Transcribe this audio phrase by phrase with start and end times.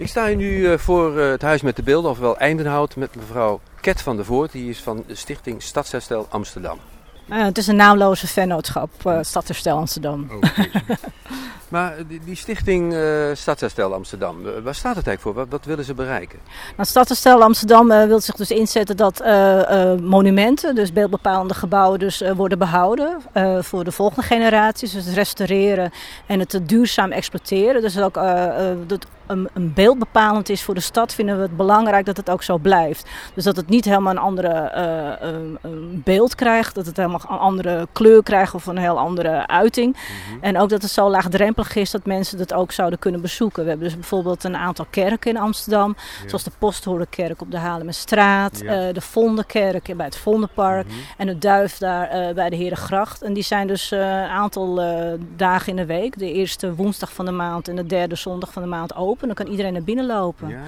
[0.00, 4.02] Ik sta hier nu voor het Huis met de Beelden, ofwel Eindenhout, met mevrouw Ket
[4.02, 4.52] van der Voort.
[4.52, 6.78] Die is van de Stichting Stadsherstel Amsterdam.
[7.28, 10.30] Uh, het is een naamloze vennootschap, uh, Stadsherstel Amsterdam.
[10.30, 10.70] Okay.
[11.70, 15.34] maar die, die stichting uh, Stadsherstel Amsterdam, waar staat het eigenlijk voor?
[15.34, 16.38] Wat, wat willen ze bereiken?
[16.76, 19.22] Nou, Stadsherstel Amsterdam wil zich dus inzetten dat
[20.02, 23.20] monumenten, dus beeldbepalende gebouwen, dus, worden behouden
[23.60, 24.92] voor de volgende generaties.
[24.92, 25.92] Dus het restaureren
[26.26, 27.82] en het duurzaam exploiteren.
[27.82, 28.14] Dus ook
[28.86, 32.30] dat een, een beeld bepalend is voor de stad, vinden we het belangrijk dat het
[32.30, 33.08] ook zo blijft.
[33.34, 37.38] Dus dat het niet helemaal een andere uh, een beeld krijgt, dat het helemaal een
[37.38, 39.96] andere kleur krijgt of een heel andere uiting.
[39.96, 40.44] Mhm.
[40.44, 43.62] En ook dat het zo laagdrempelig is dat mensen dat ook zouden kunnen bezoeken.
[43.62, 45.96] We hebben dus bijvoorbeeld een aantal kerken in Amsterdam,
[46.26, 48.88] zoals de Posthorenkerk op de Haarlemmerstraat, ja.
[48.88, 50.96] uh, de Vondenkerk bij het Vondenpark mhm.
[51.16, 53.22] en de Duif daar uh, bij de Herengracht.
[53.22, 54.74] En die zijn dus een aantal
[55.36, 58.62] dagen in de week, de eerste woensdag van de maand en de derde zondag van
[58.62, 59.26] de maand open.
[59.26, 60.48] Dan kan iedereen naar binnen lopen.
[60.48, 60.62] Ja, ja.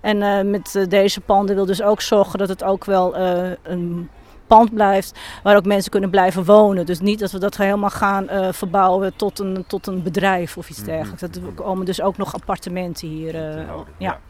[0.00, 3.16] En met deze panden wil dus ook zorgen dat het ook wel
[3.62, 4.08] een
[4.56, 6.86] pand blijft waar ook mensen kunnen blijven wonen.
[6.86, 10.78] Dus niet dat we dat helemaal gaan verbouwen tot een, tot een bedrijf of iets
[10.78, 10.88] mhm.
[10.88, 11.20] dergelijks.
[11.20, 13.36] Dat er komen dus ook nog appartementen hier.
[13.36, 13.64] ja.
[13.98, 14.20] ja.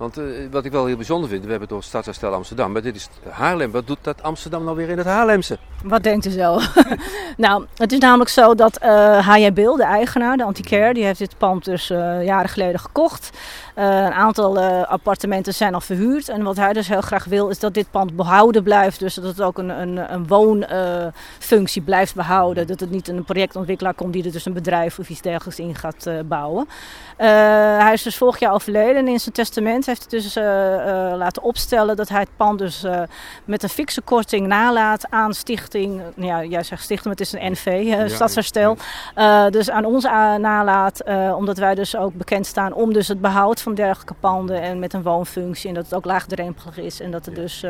[0.00, 2.82] Want uh, wat ik wel heel bijzonder vind, we hebben het over Stadsherstel Amsterdam, maar
[2.82, 3.70] dit is Haarlem.
[3.70, 5.58] Wat doet dat Amsterdam nou weer in het Haarlemse?
[5.84, 6.60] Wat denkt u zo?
[7.36, 9.52] nou, het is namelijk zo dat uh, H.J.
[9.52, 13.30] Bill, de eigenaar, de antiquaire, die heeft dit pand dus uh, jaren geleden gekocht.
[13.74, 16.28] een aantal appartementen zijn al verhuurd.
[16.28, 18.98] En wat hij dus heel graag wil, is dat dit pand behouden blijft.
[18.98, 22.66] Dus dat het ook een, een, een woonfunctie blijft behouden.
[22.66, 25.74] Dat het niet een projectontwikkelaar komt die er dus een bedrijf of iets dergelijks in
[25.74, 26.68] gaat bouwen.
[27.16, 31.16] hij is dus vorig jaar overleden en in zijn testament heeft hij dus uh, uh,
[31.16, 33.02] laten opstellen dat hij het pand dus uh,
[33.44, 37.52] met een fikse korting nalaat aan stichting, ja jij zegt stichting, maar het is een
[37.52, 38.76] NV, ja, Stadsherstel.
[39.14, 39.50] Ja.
[39.50, 40.04] dus aan ons
[40.38, 41.02] nalaat,
[41.36, 44.92] omdat wij dus ook bekend staan om dus het behoud van dergelijke panden en met
[44.92, 47.64] een woonfunctie en dat het ook laagdrempelig is en dat er dus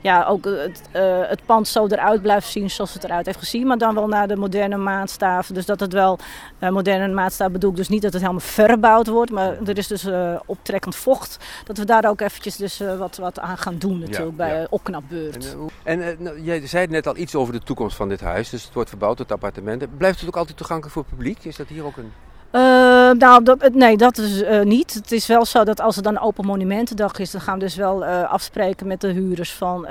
[0.00, 0.82] ja, ook het,
[1.28, 4.28] het pand zo eruit blijft zien zoals het eruit heeft gezien, maar dan wel naar
[4.28, 5.54] de moderne maatstaven.
[5.54, 6.18] Dus dat het wel
[6.58, 10.06] moderne maatstaven bedoel ik dus niet dat het helemaal verbouwd wordt, maar er is dus
[10.46, 14.30] optrekkend vocht dat we daar ook eventjes dus, uh, wat, wat aan gaan doen natuurlijk
[14.30, 14.66] ja, bij ja.
[14.70, 15.56] opknapbeurt.
[15.82, 18.50] En, en uh, nou, jij zei net al iets over de toekomst van dit huis.
[18.50, 19.96] Dus het wordt verbouwd tot appartementen.
[19.96, 21.44] Blijft het ook altijd toegankelijk voor het publiek?
[21.44, 22.12] Is dat hier ook een...
[23.10, 24.94] Uh, nou, dat, nee, dat is uh, niet.
[24.94, 27.74] Het is wel zo dat als er dan open monumentendag is, dan gaan we dus
[27.74, 29.86] wel uh, afspreken met de huurders van,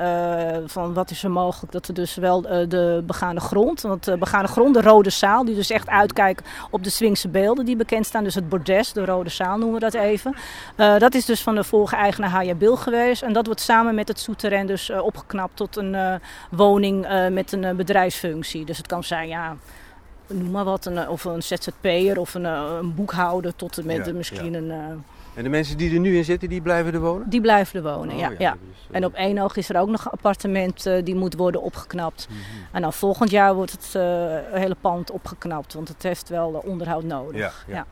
[0.66, 1.72] van wat is er mogelijk.
[1.72, 5.56] Dat we dus wel de begane grond, want de begane grond, de Rode Zaal, die
[5.56, 8.24] dus echt uitkijkt op de Swingse beelden die bekend staan.
[8.24, 10.36] Dus het bordes, de Rode Zaal noemen we dat even.
[10.76, 13.22] dat is dus van de vorige eigenaar Haya Bill geweest.
[13.22, 16.20] En dat wordt samen met het souterrain dus opgeknapt tot een
[16.52, 18.66] woning met een bedrijfsfunctie.
[18.66, 19.56] Dus het kan zijn, ja
[20.30, 24.06] noem maar wat, een, of een ZZP'er of een, eh, een boekhouder tot en met
[24.06, 24.66] ja, misschien een...
[24.66, 24.76] Uh,
[25.36, 27.30] en de mensen die er nu in zitten, die blijven er wonen?
[27.30, 28.32] Die blijven er wonen, oh, ja.
[28.38, 28.54] ja.
[28.54, 28.96] Uh...
[28.96, 32.28] En op één oog is er ook nog een appartement uh, die moet worden opgeknapt.
[32.30, 32.68] Mm -hmm.
[32.72, 33.94] En dan volgend jaar wordt het
[34.52, 37.66] hele pand opgeknapt, want het heeft wel onderhoud nodig.
[37.68, 37.86] ja.